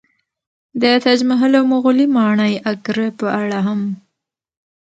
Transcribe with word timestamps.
د 0.81 0.83
تاج 1.03 1.19
محل 1.29 1.51
او 1.59 1.65
مغولي 1.73 2.05
ماڼۍ 2.15 2.53
اګره 2.71 3.07
په 3.19 3.27
اړه 3.41 3.59
هم 3.67 3.81